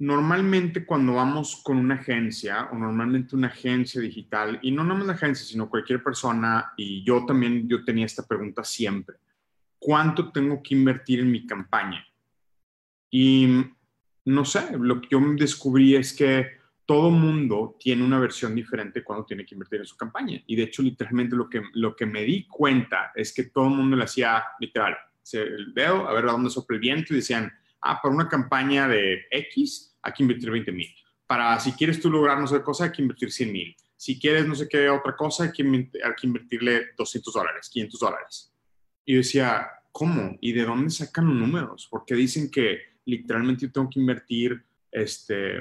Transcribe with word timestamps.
Normalmente 0.00 0.86
cuando 0.86 1.14
vamos 1.14 1.60
con 1.64 1.76
una 1.76 1.96
agencia 1.96 2.68
o 2.72 2.78
normalmente 2.78 3.34
una 3.34 3.48
agencia 3.48 4.00
digital, 4.00 4.58
y 4.62 4.70
no 4.70 4.84
nomás 4.84 5.06
la 5.06 5.12
agencia, 5.14 5.44
sino 5.44 5.68
cualquier 5.68 6.02
persona, 6.02 6.72
y 6.76 7.02
yo 7.04 7.26
también, 7.26 7.68
yo 7.68 7.84
tenía 7.84 8.06
esta 8.06 8.26
pregunta 8.26 8.62
siempre, 8.62 9.16
¿cuánto 9.78 10.30
tengo 10.30 10.62
que 10.62 10.74
invertir 10.74 11.20
en 11.20 11.30
mi 11.30 11.46
campaña? 11.46 12.06
Y 13.10 13.64
no 14.24 14.44
sé, 14.44 14.76
lo 14.78 15.00
que 15.00 15.08
yo 15.10 15.20
descubrí 15.36 15.96
es 15.96 16.12
que 16.12 16.58
todo 16.86 17.10
mundo 17.10 17.76
tiene 17.78 18.02
una 18.04 18.18
versión 18.18 18.54
diferente 18.54 19.04
cuando 19.04 19.26
tiene 19.26 19.44
que 19.44 19.54
invertir 19.54 19.80
en 19.80 19.86
su 19.86 19.96
campaña. 19.96 20.42
Y 20.46 20.56
de 20.56 20.62
hecho, 20.62 20.80
literalmente 20.80 21.36
lo 21.36 21.48
que, 21.48 21.62
lo 21.74 21.94
que 21.94 22.06
me 22.06 22.22
di 22.22 22.46
cuenta 22.46 23.12
es 23.14 23.34
que 23.34 23.44
todo 23.44 23.68
mundo 23.68 23.96
le 23.96 24.04
hacía 24.04 24.42
literal, 24.60 24.96
el 25.32 25.74
dedo, 25.74 26.08
a 26.08 26.14
ver 26.14 26.24
a 26.26 26.32
dónde 26.32 26.48
sopla 26.48 26.76
el 26.76 26.80
viento 26.80 27.12
y 27.12 27.16
decían, 27.16 27.52
ah, 27.82 28.00
para 28.02 28.14
una 28.14 28.28
campaña 28.28 28.88
de 28.88 29.26
X, 29.30 29.87
hay 30.02 30.12
que 30.12 30.22
invertir 30.22 30.50
20 30.50 30.72
mil. 30.72 30.88
Para 31.26 31.58
si 31.60 31.72
quieres 31.72 32.00
tú 32.00 32.10
lograr 32.10 32.40
no 32.40 32.46
sé 32.46 32.56
qué 32.56 32.62
cosa, 32.62 32.84
hay 32.84 32.92
que 32.92 33.02
invertir 33.02 33.30
100 33.30 33.52
mil. 33.52 33.76
Si 33.96 34.18
quieres 34.18 34.46
no 34.46 34.54
sé 34.54 34.68
qué 34.68 34.88
otra 34.88 35.16
cosa, 35.16 35.44
hay 35.44 35.52
que, 35.52 35.62
invertirle 35.62 36.92
200 36.96 37.34
dólares, 37.34 37.68
500 37.68 38.00
dólares. 38.00 38.54
Y 39.04 39.14
yo 39.14 39.18
decía, 39.18 39.68
¿cómo? 39.92 40.36
¿Y 40.40 40.52
de 40.52 40.64
dónde 40.64 40.90
sacan 40.90 41.26
los 41.26 41.36
números? 41.36 41.88
Porque 41.90 42.14
dicen 42.14 42.50
que 42.50 42.78
literalmente 43.04 43.66
yo 43.66 43.72
tengo 43.72 43.90
que 43.90 43.98
invertir 44.00 44.64
este, 44.92 45.58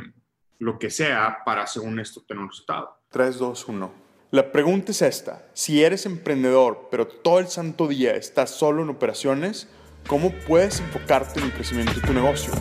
lo 0.60 0.78
que 0.78 0.90
sea 0.90 1.40
para, 1.44 1.66
según 1.66 2.00
esto, 2.00 2.22
tener 2.22 2.44
un 2.44 2.50
resultado. 2.50 3.02
3, 3.10 3.38
2, 3.40 3.68
1. 3.68 3.94
La 4.32 4.52
pregunta 4.52 4.92
es 4.92 5.02
esta. 5.02 5.50
Si 5.54 5.84
eres 5.84 6.06
emprendedor, 6.06 6.90
pero 6.92 7.08
todo 7.08 7.40
el 7.40 7.48
santo 7.48 7.88
día 7.88 8.16
estás 8.16 8.52
solo 8.52 8.84
en 8.84 8.90
operaciones, 8.90 9.68
¿cómo 10.06 10.32
puedes 10.46 10.80
enfocarte 10.80 11.40
en 11.40 11.48
el 11.48 11.54
crecimiento 11.54 11.94
de 11.94 12.02
tu 12.02 12.14
negocio? 12.14 12.54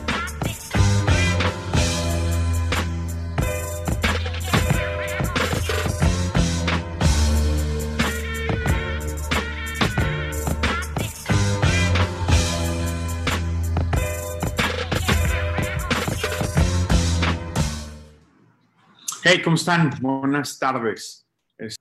Hey, 19.28 19.42
¿cómo 19.42 19.56
están? 19.56 19.90
Buenas 20.00 20.56
tardes. 20.56 21.26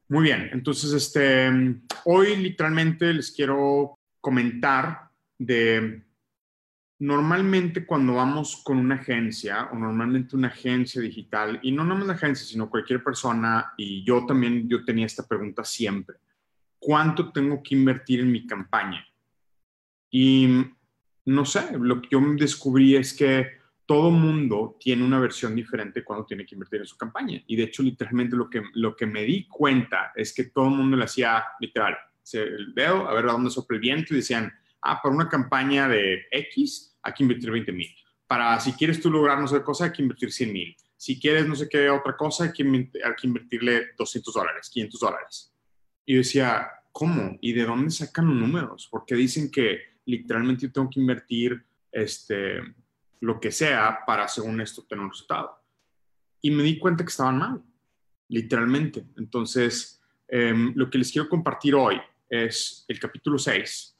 Muy 0.09 0.23
bien, 0.23 0.50
entonces 0.51 0.91
este, 0.94 1.47
hoy 2.06 2.38
literalmente 2.38 3.13
les 3.13 3.31
quiero 3.31 4.00
comentar 4.19 5.11
de 5.38 6.03
normalmente 6.97 7.85
cuando 7.85 8.16
vamos 8.16 8.63
con 8.63 8.79
una 8.79 8.95
agencia 8.95 9.66
o 9.66 9.75
normalmente 9.75 10.35
una 10.35 10.47
agencia 10.47 11.00
digital, 11.00 11.59
y 11.61 11.72
no 11.72 11.85
nomás 11.85 12.07
la 12.07 12.13
agencia, 12.13 12.47
sino 12.47 12.67
cualquier 12.67 13.03
persona, 13.03 13.73
y 13.77 14.03
yo 14.03 14.25
también, 14.25 14.67
yo 14.67 14.83
tenía 14.83 15.06
esta 15.06 15.27
pregunta 15.27 15.63
siempre, 15.63 16.17
¿cuánto 16.79 17.31
tengo 17.31 17.62
que 17.62 17.75
invertir 17.75 18.22
en 18.22 18.31
mi 18.31 18.47
campaña? 18.47 19.06
Y 20.09 20.66
no 21.25 21.45
sé, 21.45 21.77
lo 21.77 22.01
que 22.01 22.07
yo 22.09 22.22
descubrí 22.39 22.95
es 22.95 23.13
que 23.13 23.63
todo 23.85 24.09
mundo 24.09 24.78
tiene 24.79 25.03
una 25.03 25.19
versión 25.19 25.56
diferente 25.56 26.03
cuando 26.03 26.25
tiene 26.25 26.46
que 26.46 26.56
invertir 26.56 26.81
en 26.81 26.88
su 26.88 26.97
campaña. 26.97 27.41
Y 27.46 27.56
de 27.56 27.63
hecho, 27.63 27.84
literalmente 27.84 28.35
lo 28.35 28.50
que, 28.50 28.63
lo 28.73 28.96
que 28.96 29.06
me 29.06 29.23
di 29.23 29.47
cuenta 29.47 30.12
es 30.16 30.34
que 30.34 30.46
todo 30.46 30.66
el 30.66 30.75
mundo 30.75 30.97
le 30.97 31.06
hacía 31.06 31.44
literal, 31.59 31.95
el 32.34 32.74
dedo, 32.74 33.07
a 33.07 33.13
ver 33.13 33.25
a 33.25 33.34
dónde 33.34 33.51
sopla 33.51 33.75
el 33.75 33.81
viento 33.81 34.13
y 34.13 34.18
decían, 34.18 34.51
ah, 34.81 35.00
para 35.01 35.13
una 35.13 35.29
campaña 35.29 35.88
de 35.88 36.25
X 36.31 36.97
hay 37.03 37.13
que 37.13 37.24
invertir 37.24 37.51
20 37.51 37.72
mil. 37.72 37.88
Para 38.28 38.59
si 38.59 38.74
quieres 38.74 39.00
tú 39.00 39.12
lograr 39.12 39.40
no 39.40 39.47
sé 39.47 39.57
qué 39.57 39.63
cosa, 39.63 39.85
hay 39.85 39.91
que 39.91 40.01
invertir 40.01 40.31
100 40.31 40.51
mil. 40.51 40.75
Si 40.97 41.19
quieres 41.19 41.47
no 41.47 41.56
sé 41.56 41.69
qué 41.69 41.90
otra 41.90 42.18
cosa, 42.18 42.45
hay 42.45 42.51
que, 42.51 42.63
hay 42.63 43.13
que 43.16 43.28
invertirle 43.28 43.90
200 43.97 44.34
dólares, 44.34 44.69
500 44.72 45.00
dólares. 45.00 45.53
Y 46.06 46.13
yo 46.13 46.18
decía, 46.19 46.68
¿cómo? 46.91 47.38
¿Y 47.41 47.53
de 47.53 47.66
dónde 47.66 47.91
sacan 47.91 48.28
los 48.28 48.35
números? 48.35 48.88
Porque 48.90 49.13
dicen 49.13 49.51
que 49.51 49.79
literalmente 50.06 50.66
yo 50.66 50.72
tengo 50.72 50.90
que 50.90 51.00
invertir 51.00 51.63
este, 51.91 52.59
lo 53.21 53.39
que 53.39 53.51
sea 53.51 53.99
para, 54.05 54.27
según 54.27 54.61
esto, 54.61 54.83
tener 54.83 55.03
un 55.03 55.11
resultado. 55.11 55.59
Y 56.41 56.51
me 56.51 56.63
di 56.63 56.77
cuenta 56.77 57.03
que 57.03 57.09
estaban 57.09 57.39
mal, 57.39 57.63
literalmente. 58.29 59.05
Entonces, 59.17 60.01
em, 60.27 60.73
lo 60.75 60.89
que 60.89 60.97
les 60.97 61.11
quiero 61.11 61.29
compartir 61.29 61.75
hoy 61.75 61.99
es 62.29 62.85
el 62.87 62.99
capítulo 62.99 63.37
6 63.37 63.95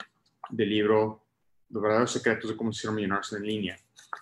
del 0.50 0.70
libro 0.70 1.22
Los 1.70 1.82
verdaderos 1.82 2.12
secretos 2.12 2.50
de 2.50 2.56
cómo 2.56 2.72
se 2.72 2.90
millonarios 2.92 3.34
en 3.34 3.44
línea. 3.44 3.78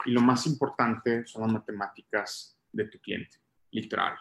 Y 0.06 0.12
lo 0.12 0.22
más 0.22 0.48
importante 0.48 1.26
son 1.26 1.44
las 1.44 1.52
matemáticas 1.52 2.58
de 2.72 2.86
tu 2.86 3.00
cliente, 3.00 3.38
literal. 3.72 4.16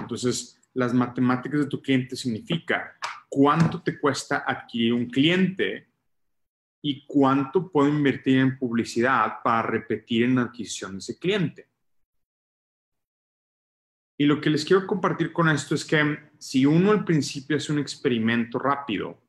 Entonces, 0.00 0.58
las 0.74 0.94
matemáticas 0.94 1.60
de 1.60 1.66
tu 1.66 1.82
cliente 1.82 2.16
significa 2.16 2.94
cuánto 3.28 3.82
te 3.82 3.98
cuesta 3.98 4.44
adquirir 4.46 4.94
un 4.94 5.10
cliente 5.10 5.88
y 6.88 7.04
cuánto 7.04 7.70
puedo 7.70 7.86
invertir 7.86 8.38
en 8.38 8.58
publicidad 8.58 9.42
para 9.44 9.60
repetir 9.60 10.22
en 10.24 10.38
adquisición 10.38 10.96
ese 10.96 11.18
cliente. 11.18 11.68
Y 14.16 14.24
lo 14.24 14.40
que 14.40 14.48
les 14.48 14.64
quiero 14.64 14.86
compartir 14.86 15.30
con 15.30 15.50
esto 15.50 15.74
es 15.74 15.84
que 15.84 16.30
si 16.38 16.64
uno 16.64 16.90
al 16.90 17.04
principio 17.04 17.58
hace 17.58 17.72
un 17.72 17.78
experimento 17.78 18.58
rápido, 18.58 19.20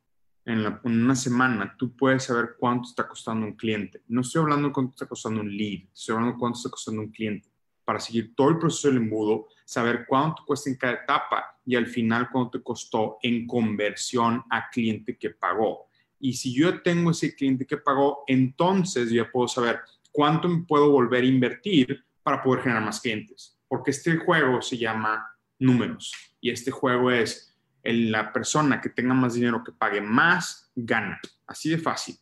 en, 0.46 0.80
una 0.84 1.14
semana, 1.14 1.76
tú 1.76 1.94
puedes 1.94 2.24
saber 2.24 2.56
cuánto 2.58 2.88
está 2.88 3.06
costando 3.06 3.44
un 3.44 3.56
cliente. 3.56 4.04
No 4.08 4.22
estoy 4.22 4.40
hablando 4.40 4.68
de 4.68 4.72
cuánto 4.72 4.92
está 4.92 5.04
costando 5.04 5.42
un 5.42 5.54
lead, 5.54 5.82
estoy 5.92 6.14
hablando 6.14 6.32
de 6.36 6.40
cuánto 6.40 6.56
está 6.56 6.70
costando 6.70 7.02
un 7.02 7.10
cliente. 7.10 7.50
Para 7.84 8.00
seguir 8.00 8.34
todo 8.34 8.48
el 8.48 8.58
proceso 8.58 8.88
del 8.88 8.96
embudo, 8.96 9.48
saber 9.66 10.06
cuánto 10.08 10.46
cuesta 10.46 10.70
en 10.70 10.76
cada 10.76 10.94
etapa 10.94 11.60
y 11.66 11.76
al 11.76 11.86
final 11.86 12.30
cuánto 12.32 12.58
te 12.58 12.64
costó 12.64 13.18
en 13.22 13.46
conversión 13.46 14.44
a 14.48 14.70
cliente 14.70 15.18
que 15.18 15.28
pagó. 15.28 15.89
Y 16.20 16.34
si 16.34 16.54
yo 16.54 16.82
tengo 16.82 17.10
ese 17.10 17.34
cliente 17.34 17.66
que 17.66 17.78
pagó, 17.78 18.24
entonces 18.26 19.10
yo 19.10 19.30
puedo 19.30 19.48
saber 19.48 19.80
cuánto 20.12 20.48
me 20.48 20.64
puedo 20.64 20.90
volver 20.90 21.24
a 21.24 21.26
invertir 21.26 22.04
para 22.22 22.42
poder 22.42 22.62
generar 22.62 22.84
más 22.84 23.00
clientes. 23.00 23.58
Porque 23.66 23.90
este 23.90 24.16
juego 24.18 24.60
se 24.60 24.76
llama 24.76 25.26
números. 25.58 26.12
Y 26.40 26.50
este 26.50 26.70
juego 26.70 27.10
es 27.10 27.56
la 27.82 28.32
persona 28.32 28.80
que 28.80 28.90
tenga 28.90 29.14
más 29.14 29.34
dinero, 29.34 29.64
que 29.64 29.72
pague 29.72 30.00
más, 30.00 30.70
gana. 30.74 31.18
Así 31.46 31.70
de 31.70 31.78
fácil. 31.78 32.18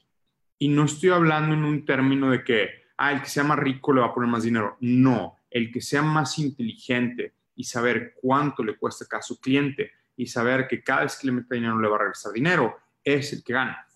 Y 0.58 0.68
no 0.68 0.84
estoy 0.84 1.10
hablando 1.10 1.54
en 1.54 1.64
un 1.64 1.84
término 1.84 2.30
de 2.30 2.44
que, 2.44 2.68
ah, 2.96 3.12
el 3.12 3.22
que 3.22 3.28
sea 3.28 3.44
más 3.44 3.58
rico 3.58 3.92
le 3.92 4.00
va 4.00 4.08
a 4.08 4.14
poner 4.14 4.30
más 4.30 4.44
dinero. 4.44 4.76
No, 4.80 5.36
el 5.50 5.72
que 5.72 5.80
sea 5.80 6.02
más 6.02 6.38
inteligente 6.38 7.34
y 7.56 7.64
saber 7.64 8.14
cuánto 8.20 8.62
le 8.62 8.76
cuesta 8.76 9.04
a 9.04 9.08
cada 9.08 9.22
su 9.22 9.40
cliente 9.40 9.90
y 10.16 10.26
saber 10.26 10.68
que 10.68 10.82
cada 10.82 11.02
vez 11.02 11.16
que 11.16 11.26
le 11.26 11.32
mete 11.32 11.56
dinero 11.56 11.80
le 11.80 11.88
va 11.88 11.96
a 11.96 12.00
regresar 12.00 12.32
dinero, 12.32 12.76
es 13.04 13.32
el 13.32 13.42
que 13.42 13.52
gana. 13.52 13.87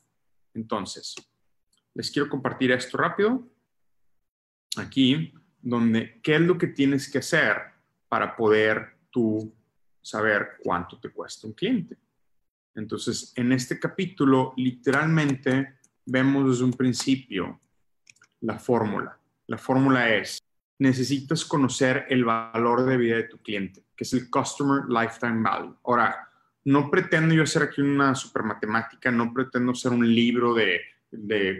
Entonces, 0.54 1.14
les 1.94 2.10
quiero 2.10 2.28
compartir 2.28 2.72
esto 2.72 2.96
rápido. 2.96 3.48
Aquí, 4.76 5.32
donde, 5.60 6.20
¿qué 6.22 6.36
es 6.36 6.40
lo 6.40 6.56
que 6.56 6.68
tienes 6.68 7.10
que 7.10 7.18
hacer 7.18 7.56
para 8.08 8.34
poder 8.36 8.98
tú 9.10 9.54
saber 10.00 10.52
cuánto 10.62 10.98
te 10.98 11.10
cuesta 11.10 11.46
un 11.46 11.52
cliente? 11.52 11.96
Entonces, 12.74 13.32
en 13.36 13.52
este 13.52 13.78
capítulo, 13.78 14.54
literalmente, 14.56 15.78
vemos 16.06 16.50
desde 16.50 16.64
un 16.64 16.72
principio 16.72 17.60
la 18.40 18.58
fórmula. 18.58 19.18
La 19.46 19.58
fórmula 19.58 20.14
es 20.14 20.42
necesitas 20.78 21.44
conocer 21.44 22.06
el 22.08 22.24
valor 22.24 22.84
de 22.84 22.96
vida 22.96 23.16
de 23.16 23.24
tu 23.24 23.38
cliente, 23.38 23.84
que 23.94 24.04
es 24.04 24.12
el 24.14 24.28
Customer 24.28 24.82
Lifetime 24.88 25.40
Value. 25.42 25.76
Ahora, 25.84 26.31
no 26.64 26.90
pretendo 26.90 27.34
yo 27.34 27.42
hacer 27.42 27.62
aquí 27.62 27.80
una 27.80 28.14
super 28.14 28.42
matemática, 28.42 29.10
no 29.10 29.32
pretendo 29.32 29.74
ser 29.74 29.92
un 29.92 30.14
libro 30.14 30.54
de, 30.54 30.80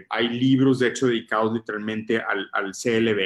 hay 0.09 0.29
libros 0.29 0.79
de 0.79 0.87
hecho 0.87 1.07
dedicados 1.07 1.53
literalmente 1.53 2.19
al, 2.19 2.49
al 2.53 2.71
CLV, 2.71 3.19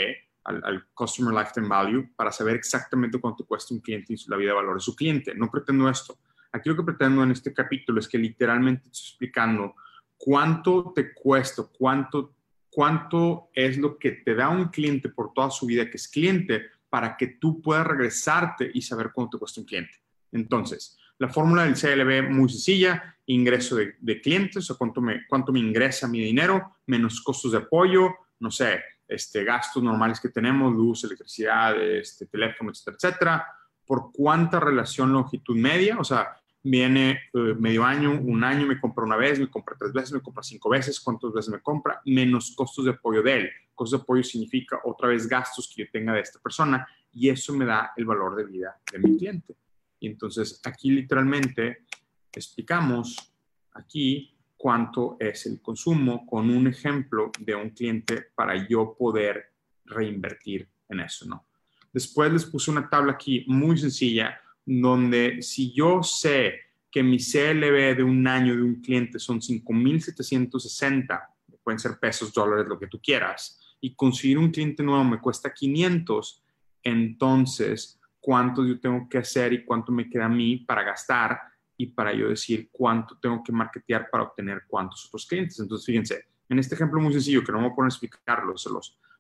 al, 0.44 0.88
Customer 0.94 1.34
Lifetime 1.34 1.68
Value, 1.68 2.10
para 2.16 2.32
saber 2.32 2.56
exactamente 2.56 3.20
cuánto 3.20 3.46
cuesta 3.46 3.74
un 3.74 3.82
cliente 3.82 4.14
y 4.14 4.18
la 4.28 4.38
vida 4.38 4.50
de 4.50 4.56
valor 4.56 4.76
de 4.76 4.82
su 4.82 4.96
cliente. 4.96 5.36
No 5.36 5.52
pretendo 5.52 5.90
esto. 5.90 6.18
Aquí 6.52 6.70
lo 6.70 6.76
que 6.76 6.84
pretendo 6.84 7.24
en 7.24 7.32
este 7.32 7.54
capítulo 7.54 8.00
es 8.00 8.08
que 8.08 8.18
literalmente 8.18 8.88
estoy 8.88 9.10
explicando 9.10 9.76
cuánto 10.18 10.94
te 10.96 11.14
cuesta, 11.14 11.64
cuánto, 11.78 12.34
cuánto 12.70 13.50
es 13.54 13.78
lo 13.78 13.98
que 13.98 14.12
te 14.12 14.34
da 14.34 14.50
un 14.50 14.70
cliente 14.70 15.10
por 15.10 15.34
toda 15.34 15.50
su 15.50 15.66
vida 15.66 15.90
que 15.90 15.98
es 15.98 16.08
cliente 16.08 16.68
para 16.90 17.18
que 17.18 17.28
tú 17.28 17.62
puedas 17.62 17.86
regresarte 17.86 18.72
y 18.74 18.82
saber 18.82 19.12
cuánto 19.14 19.38
te 19.38 19.40
cuesta 19.40 19.62
un 19.62 19.68
cliente. 19.68 20.02
Entonces, 20.32 20.98
la 21.20 21.30
fórmula 21.30 21.64
del 21.64 21.76
CLV 21.76 22.30
muy 22.30 22.50
sencilla, 22.50 23.18
ingreso 23.26 23.76
de, 23.76 24.22
clientes, 24.22 24.70
o 24.70 24.78
cuánto 24.78 25.02
me, 25.02 25.26
cuánto 25.28 25.52
me 25.52 25.60
ingresa 25.60 26.08
mi 26.08 26.20
dinero, 26.20 26.78
menos 26.86 27.22
costos 27.22 27.52
de 27.52 27.60
apoyo, 27.60 28.16
no 28.40 28.52
sé, 28.52 28.82
este, 29.08 29.44
gastos 29.44 29.84
normales 29.84 30.20
que 30.20 30.30
tenemos, 30.30 30.74
luz, 30.74 31.04
electricidad, 31.04 31.82
este, 31.82 32.26
teléfono, 32.28 32.72
etcétera, 32.72 32.96
etcétera, 32.96 33.48
por 33.86 34.12
cuánta 34.12 34.60
relación 34.60 35.12
longitud 35.12 35.56
media, 35.56 35.98
o 35.98 36.04
sea, 36.04 36.38
viene 36.62 37.12
eh, 37.34 37.56
medio 37.58 37.84
año, 37.84 38.12
un 38.12 38.44
año, 38.44 38.66
me 38.68 38.80
compra 38.80 39.06
una 39.06 39.16
vez, 39.16 39.40
me 39.40 39.50
compra 39.50 39.76
tres 39.80 39.94
veces, 39.94 40.12
me 40.14 40.22
compra 40.22 40.44
cinco 40.44 40.70
veces, 40.70 41.00
cuántas 41.00 41.32
veces 41.32 41.52
me 41.52 41.62
compra, 41.62 42.02
menos 42.06 42.54
costos 42.56 42.86
de 42.86 42.92
apoyo 42.92 43.24
de 43.24 43.38
él. 43.38 43.50
Costos 43.74 44.00
de 44.00 44.04
apoyo 44.04 44.24
significa 44.24 44.80
otra 44.84 45.08
vez 45.10 45.28
gastos 45.28 45.72
que 45.74 45.84
yo 45.84 45.92
tenga 45.92 46.14
de 46.14 46.22
esta 46.22 46.40
persona 46.40 46.86
y 47.14 47.30
eso 47.30 47.54
me 47.54 47.66
da 47.66 47.94
el 47.96 48.06
valor 48.06 48.36
de 48.36 48.46
vida 48.46 48.78
de 48.92 49.00
mi 49.00 49.18
cliente. 49.18 49.56
Y 50.00 50.08
entonces 50.08 50.62
aquí 50.64 50.92
literalmente 50.92 51.86
explicamos 52.32 53.34
aquí 53.74 54.36
cuánto 54.56 55.18
es 55.20 55.46
el 55.46 55.62
consumo 55.62 56.26
con 56.26 56.50
un 56.50 56.68
ejemplo 56.68 57.32
de 57.40 57.56
un 57.56 57.70
cliente 57.70 58.28
para 58.36 58.68
yo 58.68 58.96
poder 58.98 59.54
reinvertir 59.86 60.68
en 60.90 61.00
eso, 61.00 61.26
¿no? 61.26 61.46
Después 61.94 62.32
les 62.32 62.46
puse 62.46 62.72
una 62.72 62.90
tabla 62.90 63.14
aquí 63.14 63.46
muy 63.48 63.78
sencilla 63.78 64.40
donde 64.66 65.42
si 65.42 65.74
yo 65.74 66.04
sé 66.04 66.60
que 66.92 67.02
mi 67.02 67.18
CLV 67.18 67.96
de 67.96 68.04
un 68.04 68.28
año 68.28 68.56
de 68.56 68.62
un 68.62 68.82
cliente 68.82 69.20
son 69.20 69.40
5.760, 69.40 71.28
pueden 71.64 71.80
ser 71.80 72.00
pesos, 72.00 72.34
dólares, 72.34 72.68
lo 72.68 72.80
que 72.80 72.88
tú 72.88 73.00
quieras, 73.02 73.60
y 73.80 73.94
conseguir 73.94 74.38
un 74.38 74.52
cliente 74.52 74.84
nuevo 74.84 75.04
me 75.04 75.20
cuesta 75.20 75.54
500, 75.54 76.44
entonces, 76.84 77.97
¿cuánto 78.28 78.66
yo 78.66 78.78
tengo 78.78 79.08
que 79.08 79.20
hacer 79.20 79.54
y 79.54 79.64
cuánto 79.64 79.90
me 79.90 80.10
queda 80.10 80.26
a 80.26 80.30
mí 80.30 80.58
para 80.58 80.84
gastar 80.84 81.40
y 81.78 81.86
para 81.86 82.14
yo 82.14 82.28
decir 82.28 82.68
cuánto 82.74 83.18
tengo 83.18 83.42
que 83.42 83.54
marketear 83.54 84.10
para 84.12 84.26
obtener 84.26 84.64
cuántos 84.68 85.06
otros 85.06 85.26
clientes? 85.26 85.58
Entonces, 85.62 85.86
fíjense, 85.86 86.26
en 86.50 86.60
este 86.60 86.76
ejemplo 86.76 87.00
muy 87.00 87.14
sencillo, 87.14 87.42
que 87.42 87.54
no 87.54 87.60
me 87.60 87.64
voy 87.64 87.72
a 87.72 87.76
poner 87.78 87.88
a 87.88 87.94
explicarlo, 87.96 88.54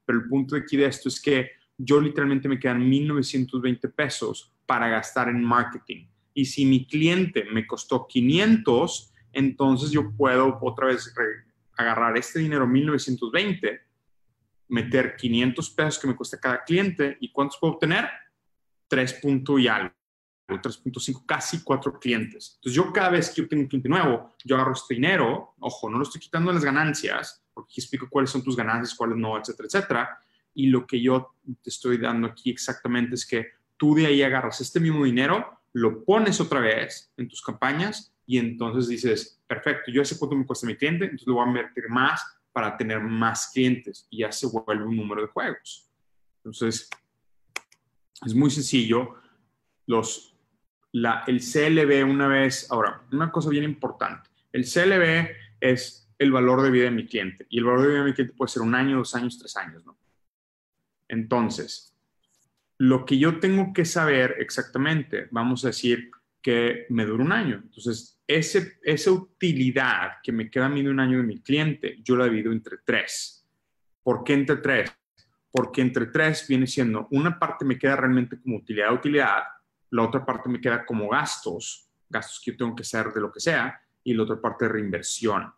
pero 0.05 0.19
el 0.19 0.27
punto 0.27 0.55
de 0.55 0.61
aquí 0.61 0.75
de 0.75 0.87
esto 0.87 1.07
es 1.07 1.21
que 1.21 1.51
yo 1.77 2.01
literalmente 2.01 2.49
me 2.49 2.59
quedan 2.59 2.81
1.920 2.81 3.93
pesos 3.95 4.53
para 4.65 4.89
gastar 4.89 5.29
en 5.29 5.41
marketing. 5.41 6.07
Y 6.33 6.43
si 6.43 6.65
mi 6.65 6.85
cliente 6.85 7.45
me 7.45 7.65
costó 7.65 8.07
500, 8.07 9.13
entonces 9.31 9.89
yo 9.89 10.11
puedo 10.17 10.59
otra 10.61 10.87
vez 10.87 11.15
agarrar 11.77 12.17
este 12.17 12.39
dinero 12.39 12.67
1920, 12.67 13.79
meter 14.67 15.15
500 15.15 15.69
pesos 15.69 15.97
que 15.97 16.07
me 16.07 16.15
cuesta 16.17 16.37
cada 16.37 16.61
cliente 16.65 17.15
y 17.21 17.31
¿cuántos 17.31 17.57
puedo 17.57 17.75
obtener? 17.75 18.09
3 18.87 19.13
puntos 19.13 19.59
y 19.59 19.67
algo. 19.67 19.91
3.5, 20.47 21.25
casi 21.25 21.61
4 21.61 21.99
clientes. 21.99 22.53
Entonces 22.55 22.75
yo 22.75 22.93
cada 22.93 23.09
vez 23.09 23.29
que 23.29 23.41
yo 23.41 23.47
tengo 23.49 23.63
un 23.63 23.67
cliente 23.67 23.89
nuevo, 23.89 24.33
yo 24.45 24.55
agarro 24.55 24.73
este 24.73 24.93
dinero, 24.93 25.53
ojo, 25.59 25.89
no 25.89 25.97
lo 25.97 26.03
estoy 26.03 26.21
quitando 26.21 26.53
las 26.53 26.63
ganancias, 26.63 27.43
porque 27.53 27.71
aquí 27.71 27.81
explico 27.81 28.07
cuáles 28.09 28.29
son 28.29 28.43
tus 28.43 28.55
ganancias, 28.55 28.97
cuáles 28.97 29.17
no, 29.17 29.37
etcétera, 29.37 29.67
etcétera. 29.67 30.19
Y 30.53 30.67
lo 30.67 30.87
que 30.87 31.01
yo 31.01 31.35
te 31.61 31.69
estoy 31.69 31.97
dando 31.97 32.27
aquí 32.27 32.49
exactamente 32.49 33.15
es 33.15 33.25
que 33.25 33.47
tú 33.75 33.93
de 33.93 34.05
ahí 34.05 34.23
agarras 34.23 34.61
este 34.61 34.79
mismo 34.79 35.03
dinero, 35.03 35.59
lo 35.73 36.03
pones 36.03 36.39
otra 36.39 36.59
vez 36.61 37.11
en 37.17 37.27
tus 37.27 37.41
campañas 37.41 38.13
y 38.25 38.37
entonces 38.37 38.87
dices, 38.87 39.41
perfecto, 39.47 39.91
yo 39.91 40.03
sé 40.03 40.17
cuánto 40.17 40.35
me 40.35 40.45
cuesta 40.45 40.65
mi 40.65 40.75
cliente, 40.75 41.05
entonces 41.05 41.27
lo 41.27 41.35
voy 41.35 41.45
a 41.45 41.47
invertir 41.47 41.89
más 41.89 42.21
para 42.51 42.75
tener 42.75 43.01
más 43.01 43.51
clientes 43.53 44.07
y 44.09 44.19
ya 44.19 44.31
se 44.31 44.47
vuelve 44.47 44.85
un 44.85 44.95
número 44.95 45.21
de 45.21 45.27
juegos. 45.27 45.87
Entonces, 46.37 46.89
es 48.25 48.33
muy 48.33 48.49
sencillo. 48.49 49.15
Los, 49.85 50.35
la, 50.91 51.23
el 51.27 51.39
CLV 51.39 52.09
una 52.09 52.27
vez, 52.27 52.69
ahora, 52.71 53.03
una 53.11 53.31
cosa 53.31 53.49
bien 53.49 53.63
importante, 53.63 54.29
el 54.51 54.63
CLV 54.63 55.29
es 55.59 56.09
el 56.19 56.31
valor 56.31 56.61
de 56.61 56.71
vida 56.71 56.85
de 56.85 56.91
mi 56.91 57.05
cliente 57.05 57.45
y 57.49 57.59
el 57.59 57.65
valor 57.65 57.81
de 57.81 57.87
vida 57.89 57.99
de 57.99 58.05
mi 58.05 58.13
cliente 58.13 58.33
puede 58.35 58.49
ser 58.49 58.63
un 58.63 58.75
año, 58.75 58.97
dos 58.97 59.15
años, 59.15 59.37
tres 59.37 59.55
años, 59.55 59.85
¿no? 59.85 59.97
Entonces, 61.07 61.95
lo 62.79 63.05
que 63.05 63.17
yo 63.17 63.39
tengo 63.39 63.73
que 63.73 63.85
saber 63.85 64.35
exactamente, 64.39 65.27
vamos 65.31 65.63
a 65.63 65.69
decir 65.69 66.11
que 66.41 66.85
me 66.89 67.05
dura 67.05 67.23
un 67.23 67.31
año. 67.31 67.61
Entonces, 67.63 68.19
ese, 68.27 68.77
esa 68.83 69.11
utilidad 69.11 70.13
que 70.21 70.31
me 70.31 70.49
queda 70.49 70.67
a 70.67 70.69
mí 70.69 70.83
de 70.83 70.89
un 70.89 70.99
año 70.99 71.17
de 71.17 71.23
mi 71.23 71.39
cliente, 71.39 71.97
yo 72.03 72.15
la 72.15 72.25
divido 72.25 72.51
entre 72.51 72.77
tres. 72.83 73.45
¿Por 74.03 74.23
qué 74.23 74.33
entre 74.33 74.57
tres? 74.57 74.91
Porque 75.57 75.81
entre 75.81 76.05
tres 76.05 76.47
viene 76.47 76.67
siendo, 76.67 77.07
una 77.09 77.39
parte 77.39 77.65
me 77.65 77.79
queda 77.79 77.95
realmente 77.95 78.39
como 78.39 78.57
utilidad, 78.57 78.93
utilidad, 78.93 79.41
la 79.89 80.03
otra 80.03 80.23
parte 80.23 80.49
me 80.49 80.61
queda 80.61 80.85
como 80.85 81.09
gastos, 81.09 81.89
gastos 82.07 82.39
que 82.43 82.51
yo 82.51 82.57
tengo 82.57 82.75
que 82.75 82.83
hacer 82.83 83.11
de 83.11 83.21
lo 83.21 83.31
que 83.31 83.39
sea, 83.39 83.81
y 84.03 84.13
la 84.13 84.21
otra 84.21 84.39
parte 84.39 84.67
reinversión. 84.67 85.51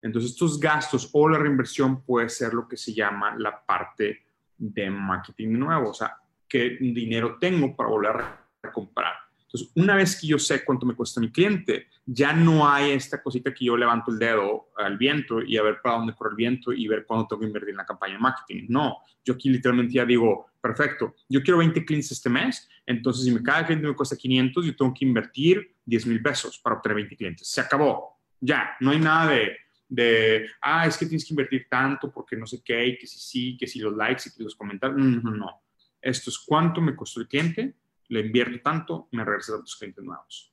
Entonces, 0.00 0.30
estos 0.30 0.58
gastos 0.58 1.10
o 1.12 1.28
la 1.28 1.36
reinversión 1.36 2.02
puede 2.02 2.30
ser 2.30 2.54
lo 2.54 2.66
que 2.66 2.78
se 2.78 2.94
llama 2.94 3.34
la 3.36 3.62
parte 3.62 4.26
de 4.56 4.90
marketing 4.90 5.52
nuevo, 5.52 5.90
o 5.90 5.94
sea, 5.94 6.16
qué 6.48 6.78
dinero 6.80 7.36
tengo 7.38 7.76
para 7.76 7.90
volver 7.90 8.16
a 8.62 8.72
comprar. 8.72 9.12
Entonces, 9.52 9.72
una 9.74 9.96
vez 9.96 10.20
que 10.20 10.28
yo 10.28 10.38
sé 10.38 10.64
cuánto 10.64 10.86
me 10.86 10.94
cuesta 10.94 11.20
mi 11.20 11.32
cliente, 11.32 11.88
ya 12.06 12.32
no 12.32 12.68
hay 12.68 12.92
esta 12.92 13.20
cosita 13.20 13.52
que 13.52 13.64
yo 13.64 13.76
levanto 13.76 14.12
el 14.12 14.18
dedo 14.20 14.68
al 14.76 14.96
viento 14.96 15.42
y 15.42 15.56
a 15.56 15.62
ver 15.62 15.80
para 15.82 15.96
dónde 15.96 16.14
corre 16.14 16.30
el 16.30 16.36
viento 16.36 16.72
y 16.72 16.86
ver 16.86 17.04
cuándo 17.04 17.26
tengo 17.26 17.40
que 17.40 17.46
invertir 17.48 17.70
en 17.70 17.78
la 17.78 17.84
campaña 17.84 18.14
de 18.14 18.20
marketing. 18.20 18.66
No, 18.68 18.98
yo 19.24 19.34
aquí 19.34 19.50
literalmente 19.50 19.94
ya 19.94 20.04
digo, 20.04 20.46
perfecto, 20.60 21.16
yo 21.28 21.42
quiero 21.42 21.58
20 21.58 21.84
clientes 21.84 22.12
este 22.12 22.30
mes, 22.30 22.68
entonces 22.86 23.24
si 23.24 23.42
cada 23.42 23.66
cliente 23.66 23.88
me 23.88 23.94
cuesta 23.94 24.16
500, 24.16 24.64
yo 24.64 24.76
tengo 24.76 24.94
que 24.94 25.04
invertir 25.04 25.74
10 25.84 26.06
mil 26.06 26.22
pesos 26.22 26.60
para 26.60 26.76
obtener 26.76 26.96
20 26.96 27.16
clientes. 27.16 27.48
Se 27.48 27.60
acabó. 27.60 28.20
Ya, 28.40 28.76
no 28.78 28.92
hay 28.92 29.00
nada 29.00 29.32
de, 29.32 29.56
de, 29.88 30.48
ah, 30.62 30.86
es 30.86 30.96
que 30.96 31.06
tienes 31.06 31.24
que 31.24 31.34
invertir 31.34 31.66
tanto 31.68 32.10
porque 32.12 32.36
no 32.36 32.46
sé 32.46 32.62
qué, 32.64 32.86
y 32.86 32.98
que 32.98 33.06
si 33.08 33.18
sí, 33.18 33.56
que 33.58 33.66
si 33.66 33.80
los 33.80 33.96
likes 33.96 34.22
y 34.26 34.32
que 34.32 34.44
los 34.44 34.54
comentarios. 34.54 34.96
No, 34.96 35.32
no. 35.32 35.62
Esto 36.00 36.30
es 36.30 36.38
cuánto 36.38 36.80
me 36.80 36.94
costó 36.94 37.20
el 37.20 37.28
cliente, 37.28 37.74
le 38.10 38.20
invierto 38.20 38.60
tanto, 38.62 39.08
me 39.12 39.24
regresa 39.24 39.52
tantos 39.52 39.76
clientes 39.76 40.04
nuevos. 40.04 40.52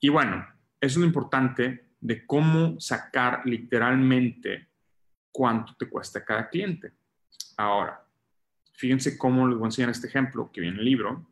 Y 0.00 0.08
bueno, 0.08 0.46
eso 0.80 0.94
es 0.94 0.96
lo 0.96 1.06
importante 1.06 1.92
de 2.00 2.26
cómo 2.26 2.78
sacar 2.80 3.42
literalmente 3.44 4.68
cuánto 5.30 5.74
te 5.76 5.88
cuesta 5.88 6.24
cada 6.24 6.48
cliente. 6.48 6.92
Ahora, 7.56 8.04
fíjense 8.72 9.16
cómo 9.16 9.46
les 9.46 9.56
voy 9.56 9.66
a 9.66 9.68
enseñar 9.68 9.90
este 9.90 10.08
ejemplo 10.08 10.50
que 10.52 10.60
viene 10.60 10.76
en 10.76 10.80
el 10.80 10.84
libro. 10.84 11.26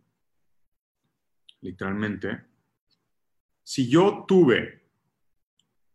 Literalmente, 1.61 2.45
si 3.63 3.89
yo 3.89 4.25
tuve 4.27 4.87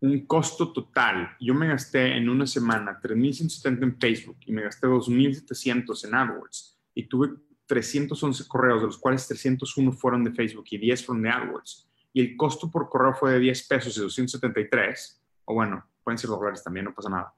un 0.01 0.25
costo 0.25 0.73
total, 0.73 1.37
yo 1.39 1.53
me 1.53 1.67
gasté 1.67 2.17
en 2.17 2.27
una 2.27 2.45
semana 2.45 2.99
3.170 3.01 3.83
en 3.83 3.97
Facebook 3.97 4.37
y 4.45 4.51
me 4.51 4.63
gasté 4.63 4.87
2.700 4.87 6.05
en 6.05 6.15
AdWords 6.15 6.77
y 6.93 7.03
tuve 7.03 7.29
311 7.71 8.49
correos, 8.49 8.81
de 8.81 8.87
los 8.87 8.97
cuales 8.97 9.25
301 9.29 9.93
fueron 9.93 10.25
de 10.25 10.33
Facebook 10.33 10.65
y 10.71 10.77
10 10.77 11.05
fueron 11.05 11.23
de 11.23 11.29
AdWords. 11.29 11.87
Y 12.11 12.19
el 12.19 12.35
costo 12.35 12.69
por 12.69 12.89
correo 12.89 13.13
fue 13.13 13.31
de 13.31 13.39
10 13.39 13.67
pesos 13.69 13.95
y 13.95 14.01
273, 14.01 15.21
o 15.45 15.53
bueno, 15.53 15.85
pueden 16.03 16.17
ser 16.17 16.29
dólares 16.29 16.61
también, 16.61 16.87
no 16.87 16.93
pasa 16.93 17.09
nada. 17.09 17.33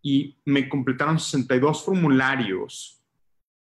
Y 0.00 0.38
me 0.46 0.66
completaron 0.66 1.18
62 1.18 1.84
formularios 1.84 3.02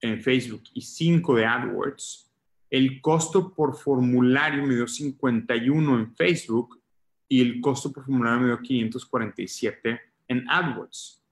en 0.02 0.20
Facebook 0.20 0.64
y 0.74 0.82
5 0.82 1.36
de 1.36 1.46
AdWords. 1.46 2.32
El 2.72 3.00
costo 3.00 3.54
por 3.54 3.76
formulario 3.76 4.66
me 4.66 4.74
dio 4.74 4.88
51 4.88 6.00
en 6.00 6.16
Facebook 6.16 6.82
y 7.28 7.42
el 7.42 7.62
costo 7.62 7.94
por 7.94 8.06
formulario 8.06 8.40
me 8.40 8.48
dio 8.48 8.60
547 8.60 10.02
en 10.30 10.50
AdWords. 10.50 11.24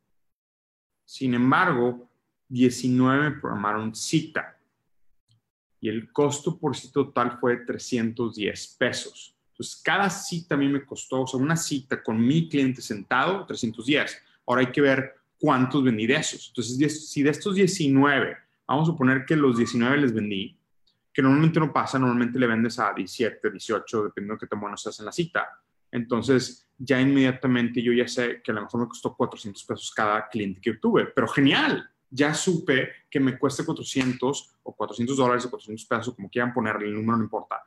Sin 1.06 1.34
embargo, 1.34 2.08
19 2.50 3.40
programaron 3.40 3.94
cita 3.96 4.58
y 5.80 5.90
el 5.90 6.12
costo 6.12 6.58
por 6.58 6.76
cita 6.76 6.94
total 6.94 7.38
fue 7.40 7.58
de 7.58 7.66
310 7.66 8.76
pesos. 8.80 9.36
Entonces, 9.52 9.82
cada 9.84 10.10
cita 10.10 10.56
a 10.56 10.58
mí 10.58 10.68
me 10.68 10.86
costó, 10.86 11.22
o 11.22 11.28
sea, 11.28 11.40
una 11.40 11.56
cita 11.56 12.02
con 12.02 12.20
mi 12.20 12.48
cliente 12.48 12.82
sentado, 12.82 13.46
310. 13.46 14.22
Ahora 14.46 14.62
hay 14.62 14.72
que 14.72 14.82
ver 14.82 15.16
cuántos 15.40 15.84
vendí 15.84 16.08
de 16.08 16.16
esos. 16.16 16.50
Entonces, 16.50 17.10
si 17.10 17.24
de 17.24 17.30
estos 17.30 17.56
19 17.56 18.38
vamos 18.68 18.90
a 18.90 18.92
suponer 18.92 19.26
que 19.26 19.36
los 19.36 19.58
19 19.58 19.98
les 19.98 20.14
vendí, 20.14 20.56
que 21.14 21.22
normalmente 21.22 21.60
no 21.60 21.74
pasa, 21.74 21.98
normalmente 21.98 22.38
le 22.38 22.48
vendes 22.48 22.78
a 22.80 22.94
17, 22.94 23.50
18, 23.50 24.04
dependiendo 24.04 24.36
de 24.36 24.40
qué 24.40 24.48
tan 24.48 24.60
bueno 24.60 24.78
seas 24.78 25.00
en 25.00 25.06
la 25.06 25.12
cita. 25.12 25.48
Entonces, 25.92 26.68
ya 26.78 27.02
inmediatamente 27.02 27.82
yo 27.82 27.94
ya 27.94 28.08
sé 28.08 28.42
que 28.44 28.52
a 28.52 28.56
lo 28.56 28.62
mejor 28.62 28.82
me 28.82 28.88
costó 28.88 29.16
400 29.16 29.64
pesos 29.64 29.92
cada 29.92 30.28
cliente 30.28 30.62
que 30.62 30.74
tuve, 30.76 31.06
pero 31.06 31.28
genial, 31.28 31.90
ya 32.10 32.34
supe 32.34 32.90
que 33.10 33.20
me 33.20 33.38
cuesta 33.38 33.66
400 33.66 34.56
o 34.64 34.76
400 34.76 35.18
dólares 35.18 35.46
o 35.46 35.50
400 35.50 35.86
pesos, 35.86 36.16
como 36.16 36.30
quieran 36.30 36.54
ponerle, 36.54 36.88
el 36.88 36.94
número 36.94 37.18
no 37.18 37.24
importa. 37.24 37.64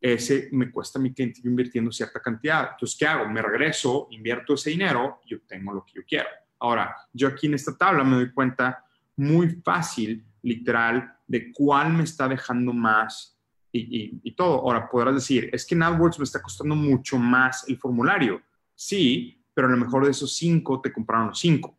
Ese 0.00 0.48
me 0.52 0.70
cuesta 0.70 0.98
a 0.98 1.02
mi 1.02 1.12
cliente 1.12 1.40
invirtiendo 1.44 1.92
cierta 1.92 2.20
cantidad. 2.20 2.70
Entonces, 2.72 2.96
¿qué 2.98 3.06
hago? 3.06 3.28
Me 3.28 3.42
regreso, 3.42 4.08
invierto 4.10 4.54
ese 4.54 4.70
dinero 4.70 5.20
y 5.26 5.34
obtengo 5.34 5.74
lo 5.74 5.84
que 5.84 5.92
yo 5.94 6.02
quiero. 6.06 6.28
Ahora, 6.58 6.96
yo 7.12 7.28
aquí 7.28 7.46
en 7.46 7.54
esta 7.54 7.76
tabla 7.76 8.02
me 8.02 8.16
doy 8.16 8.32
cuenta 8.32 8.84
muy 9.16 9.50
fácil, 9.62 10.24
literal, 10.42 11.16
de 11.26 11.52
cuál 11.52 11.92
me 11.92 12.04
está 12.04 12.26
dejando 12.28 12.72
más 12.72 13.38
y, 13.72 14.32
todo. 14.32 14.60
Ahora, 14.60 14.88
podrás 14.88 15.14
decir, 15.14 15.48
es 15.52 15.64
que 15.64 15.74
en 15.74 15.82
AdWords 15.82 16.18
me 16.18 16.24
está 16.24 16.42
costando 16.42 16.74
mucho 16.74 17.18
más 17.18 17.68
el 17.68 17.76
formulario. 17.78 18.42
Sí, 18.74 19.42
pero 19.54 19.68
a 19.68 19.70
lo 19.70 19.76
mejor 19.76 20.04
de 20.04 20.10
esos 20.10 20.34
cinco 20.34 20.80
te 20.80 20.92
compraron 20.92 21.28
los 21.28 21.38
cinco. 21.38 21.76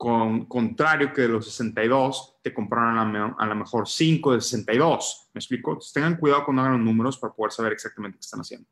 Con 0.00 0.46
contrario 0.46 1.12
que 1.12 1.20
de 1.20 1.28
los 1.28 1.44
62, 1.44 2.38
te 2.42 2.54
compraron 2.54 3.36
a, 3.38 3.46
lo 3.46 3.54
mejor 3.54 3.86
5 3.86 4.32
de 4.32 4.40
62. 4.40 5.28
¿Me 5.34 5.40
explico? 5.40 5.72
Entonces, 5.72 5.92
tengan 5.92 6.16
cuidado 6.16 6.46
cuando 6.46 6.62
hagan 6.62 6.78
los 6.78 6.80
números 6.80 7.18
para 7.18 7.34
poder 7.34 7.52
saber 7.52 7.74
exactamente 7.74 8.16
qué 8.16 8.22
están 8.22 8.40
haciendo. 8.40 8.66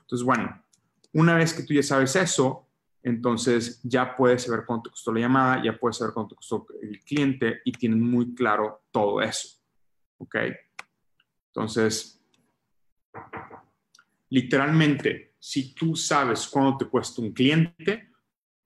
Entonces, 0.00 0.24
bueno, 0.24 0.62
una 1.14 1.34
vez 1.34 1.52
que 1.52 1.64
tú 1.64 1.74
ya 1.74 1.82
sabes 1.82 2.14
eso, 2.14 2.68
entonces 3.02 3.80
ya 3.82 4.14
puedes 4.14 4.44
saber 4.44 4.64
cuánto 4.64 4.90
costó 4.90 5.12
la 5.12 5.22
llamada, 5.22 5.60
ya 5.60 5.76
puedes 5.76 5.96
saber 5.96 6.14
cuánto 6.14 6.36
costó 6.36 6.68
el 6.80 7.00
cliente 7.00 7.60
y 7.64 7.72
tienes 7.72 7.98
muy 7.98 8.32
claro 8.32 8.84
todo 8.92 9.20
eso. 9.20 9.58
¿Ok? 10.18 10.36
Entonces, 11.48 12.22
literalmente, 14.28 15.34
si 15.36 15.74
tú 15.74 15.96
sabes 15.96 16.46
cuánto 16.46 16.84
te 16.84 16.90
cuesta 16.92 17.22
un 17.22 17.32
cliente, 17.32 18.07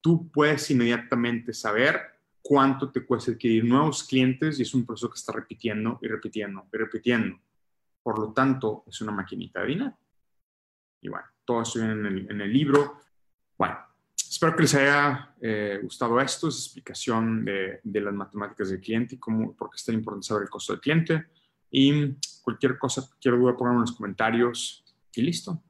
tú 0.02 0.30
puedes 0.30 0.70
inmediatamente 0.70 1.54
saber 1.54 2.00
cuánto 2.42 2.90
te 2.90 3.06
cuesta 3.06 3.30
adquirir 3.30 3.64
nuevos 3.64 4.04
clientes 4.04 4.58
y 4.58 4.62
es 4.62 4.74
un 4.74 4.84
proceso 4.84 5.08
que 5.08 5.16
está 5.16 5.32
repitiendo 5.32 5.98
y 6.02 6.08
repitiendo 6.08 6.66
y 6.70 6.76
repitiendo. 6.76 7.38
Por 8.02 8.18
lo 8.18 8.32
tanto, 8.32 8.84
es 8.86 9.00
una 9.00 9.12
maquinita 9.12 9.60
de 9.60 9.66
dinero. 9.68 9.98
Y 11.00 11.08
bueno, 11.08 11.26
todo 11.44 11.62
esto 11.62 11.80
en 11.80 12.04
el, 12.04 12.30
en 12.30 12.40
el 12.40 12.52
libro. 12.52 13.00
Bueno, 13.56 13.78
espero 14.16 14.56
que 14.56 14.62
les 14.62 14.74
haya 14.74 15.34
eh, 15.40 15.78
gustado 15.82 16.20
esto, 16.20 16.48
esa 16.48 16.58
explicación 16.58 17.44
de, 17.44 17.80
de, 17.82 18.00
las 18.00 18.12
matemáticas 18.12 18.70
del 18.70 18.80
cliente 18.80 19.14
y 19.14 19.18
cómo, 19.18 19.54
por 19.54 19.70
qué 19.70 19.76
es 19.76 19.84
tan 19.84 19.94
importante 19.94 20.26
saber 20.26 20.42
el 20.44 20.50
costo 20.50 20.72
del 20.72 20.80
cliente. 20.80 21.26
Y 21.70 22.16
cualquier 22.42 22.76
cosa, 22.76 23.08
quiero 23.20 23.38
duda, 23.38 23.56
pongan 23.56 23.74
en 23.76 23.80
los 23.82 23.92
comentarios 23.92 24.84
y 25.14 25.22
listo. 25.22 25.62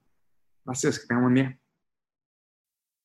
Gracias, 0.64 0.98
que 0.98 1.06
tengan 1.06 1.24
buen 1.24 1.34
día. 1.34 1.61